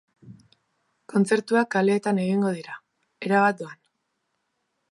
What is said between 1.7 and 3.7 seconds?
kaleetan egingo dira, erabat